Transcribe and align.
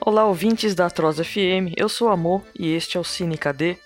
Olá, 0.00 0.26
ouvintes 0.26 0.74
da 0.74 0.86
Atroz 0.86 1.18
FM, 1.18 1.72
eu 1.78 1.88
sou 1.88 2.10
Amor 2.10 2.42
e 2.54 2.74
este 2.74 2.98
é 2.98 3.00
o 3.00 3.04
Cine 3.04 3.38
KD. 3.38 3.78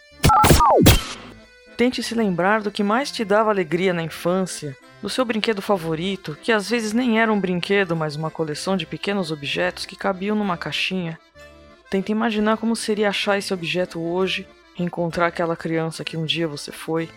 Tente 1.76 2.02
se 2.02 2.12
lembrar 2.16 2.60
do 2.60 2.72
que 2.72 2.82
mais 2.82 3.12
te 3.12 3.24
dava 3.24 3.50
alegria 3.50 3.92
na 3.92 4.02
infância, 4.02 4.76
do 5.00 5.08
seu 5.08 5.24
brinquedo 5.24 5.62
favorito, 5.62 6.36
que 6.42 6.50
às 6.50 6.68
vezes 6.68 6.92
nem 6.92 7.20
era 7.20 7.32
um 7.32 7.40
brinquedo, 7.40 7.94
mas 7.94 8.16
uma 8.16 8.30
coleção 8.30 8.76
de 8.76 8.86
pequenos 8.86 9.30
objetos 9.30 9.86
que 9.86 9.96
cabiam 9.96 10.36
numa 10.36 10.56
caixinha. 10.56 11.18
Tente 11.88 12.12
imaginar 12.12 12.58
como 12.58 12.74
seria 12.74 13.08
achar 13.08 13.38
esse 13.38 13.54
objeto 13.54 14.00
hoje, 14.00 14.46
reencontrar 14.74 15.28
aquela 15.28 15.56
criança 15.56 16.04
que 16.04 16.16
um 16.16 16.24
dia 16.24 16.46
você 16.46 16.72
foi. 16.72 17.08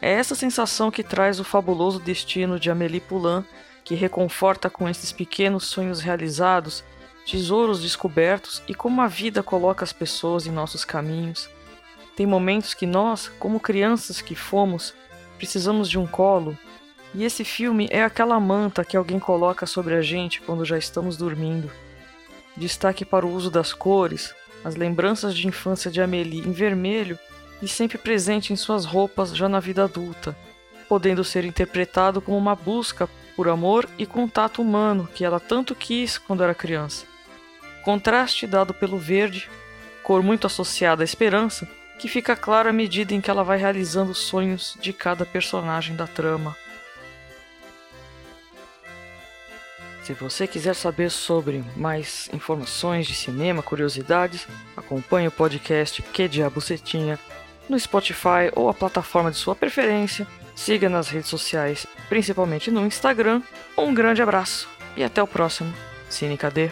É 0.00 0.12
essa 0.12 0.34
sensação 0.34 0.90
que 0.90 1.02
traz 1.02 1.40
o 1.40 1.44
fabuloso 1.44 1.98
destino 1.98 2.60
de 2.60 2.70
Amélie 2.70 3.00
Poulain, 3.00 3.44
que 3.82 3.94
reconforta 3.94 4.68
com 4.68 4.88
esses 4.88 5.10
pequenos 5.10 5.64
sonhos 5.64 6.00
realizados, 6.00 6.84
tesouros 7.26 7.82
descobertos 7.82 8.62
e 8.68 8.74
como 8.74 9.00
a 9.00 9.08
vida 9.08 9.42
coloca 9.42 9.84
as 9.84 9.92
pessoas 9.92 10.46
em 10.46 10.52
nossos 10.52 10.84
caminhos. 10.84 11.48
Tem 12.14 12.26
momentos 12.26 12.74
que 12.74 12.86
nós, 12.86 13.28
como 13.38 13.60
crianças 13.60 14.20
que 14.20 14.34
fomos, 14.34 14.94
precisamos 15.36 15.88
de 15.88 15.98
um 15.98 16.06
colo, 16.06 16.56
e 17.16 17.24
esse 17.24 17.44
filme 17.44 17.88
é 17.90 18.04
aquela 18.04 18.38
manta 18.38 18.84
que 18.84 18.94
alguém 18.94 19.18
coloca 19.18 19.64
sobre 19.64 19.94
a 19.94 20.02
gente 20.02 20.42
quando 20.42 20.66
já 20.66 20.76
estamos 20.76 21.16
dormindo. 21.16 21.70
Destaque 22.54 23.06
para 23.06 23.24
o 23.24 23.32
uso 23.32 23.50
das 23.50 23.72
cores, 23.72 24.34
as 24.62 24.76
lembranças 24.76 25.34
de 25.34 25.48
infância 25.48 25.90
de 25.90 26.02
Amélie 26.02 26.46
em 26.46 26.52
vermelho 26.52 27.18
e 27.62 27.66
sempre 27.66 27.96
presente 27.96 28.52
em 28.52 28.56
suas 28.56 28.84
roupas 28.84 29.34
já 29.34 29.48
na 29.48 29.60
vida 29.60 29.84
adulta, 29.84 30.36
podendo 30.90 31.24
ser 31.24 31.46
interpretado 31.46 32.20
como 32.20 32.36
uma 32.36 32.54
busca 32.54 33.08
por 33.34 33.48
amor 33.48 33.88
e 33.96 34.04
contato 34.04 34.60
humano 34.60 35.08
que 35.14 35.24
ela 35.24 35.40
tanto 35.40 35.74
quis 35.74 36.18
quando 36.18 36.42
era 36.42 36.54
criança. 36.54 37.06
Contraste 37.82 38.46
dado 38.46 38.74
pelo 38.74 38.98
verde, 38.98 39.48
cor 40.02 40.22
muito 40.22 40.46
associada 40.46 41.02
à 41.02 41.04
esperança, 41.04 41.66
que 41.98 42.08
fica 42.08 42.36
claro 42.36 42.68
à 42.68 42.72
medida 42.74 43.14
em 43.14 43.22
que 43.22 43.30
ela 43.30 43.42
vai 43.42 43.56
realizando 43.56 44.10
os 44.10 44.18
sonhos 44.18 44.76
de 44.78 44.92
cada 44.92 45.24
personagem 45.24 45.96
da 45.96 46.06
trama. 46.06 46.54
Se 50.06 50.12
você 50.12 50.46
quiser 50.46 50.74
saber 50.76 51.10
sobre 51.10 51.64
mais 51.74 52.30
informações 52.32 53.08
de 53.08 53.14
cinema, 53.16 53.60
curiosidades, 53.60 54.46
acompanhe 54.76 55.26
o 55.26 55.32
podcast 55.32 56.00
Que 56.00 56.28
Diabo 56.28 56.60
Cetinha 56.60 57.18
no 57.68 57.76
Spotify 57.76 58.52
ou 58.54 58.68
a 58.68 58.74
plataforma 58.74 59.32
de 59.32 59.36
sua 59.36 59.56
preferência. 59.56 60.24
Siga 60.54 60.88
nas 60.88 61.08
redes 61.08 61.28
sociais, 61.28 61.88
principalmente 62.08 62.70
no 62.70 62.86
Instagram. 62.86 63.42
Um 63.76 63.92
grande 63.92 64.22
abraço 64.22 64.68
e 64.96 65.02
até 65.02 65.20
o 65.20 65.26
próximo 65.26 65.74
Cine 66.08 66.38
KD. 66.38 66.70